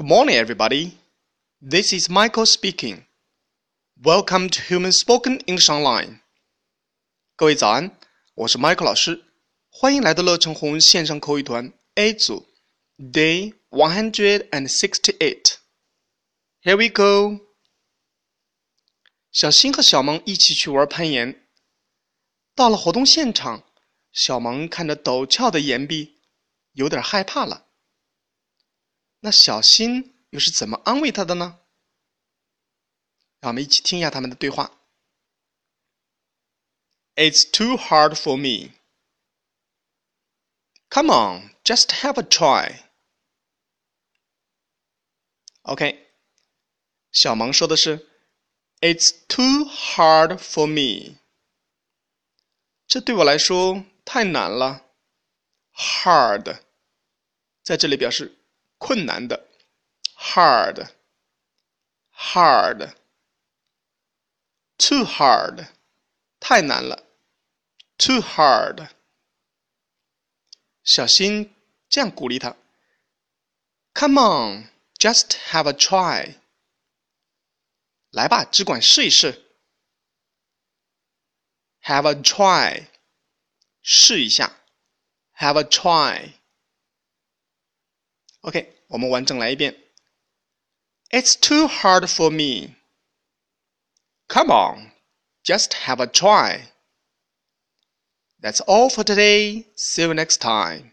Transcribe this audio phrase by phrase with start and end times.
[0.00, 0.96] Good morning, everybody.
[1.60, 3.04] This is Michael speaking.
[4.02, 6.20] Welcome to Human Spoken English Online.
[7.36, 7.98] 各位早安，
[8.32, 9.22] 我是 Michael 老师，
[9.68, 12.48] 欢迎来到乐成红文线上口语团 A 组
[12.96, 15.56] ，Day one hundred and sixty-eight.
[16.62, 17.42] Here we go.
[19.32, 21.46] 小新和小萌一起去玩攀岩。
[22.54, 23.64] 到了活动现场，
[24.12, 26.22] 小萌看着陡峭的岩壁，
[26.72, 27.66] 有点害怕了。
[29.22, 31.60] 那小新又是怎么安慰他的呢？
[33.40, 34.70] 让我们一起听一下他们的对话。
[37.16, 38.74] It's too hard for me.
[40.88, 42.84] Come on, just have a try.
[45.62, 46.08] OK，
[47.12, 48.08] 小萌说的是
[48.80, 51.18] "It's too hard for me"，
[52.86, 54.86] 这对我来说太难了。
[55.74, 56.62] Hard
[57.62, 58.38] 在这里表示。
[58.80, 59.46] 困难的
[60.16, 60.88] ，hard,
[62.16, 62.94] hard,
[64.78, 65.68] too hard，
[66.40, 67.06] 太难了
[67.98, 68.88] ，too hard。
[70.82, 71.54] 小新
[71.90, 72.56] 这样鼓励他
[73.94, 76.38] ：“Come on, just have a try。”
[78.10, 79.44] 来吧，只管试一试。
[81.82, 82.86] Have a try，
[83.82, 84.58] 试一下。
[85.36, 86.39] Have a try。
[88.42, 89.76] OK，我们完整来一遍。
[91.10, 92.76] It's too hard for me.
[94.28, 94.92] Come on,
[95.44, 96.70] just have a try.
[98.40, 99.66] That's all for today.
[99.76, 100.92] See you next time.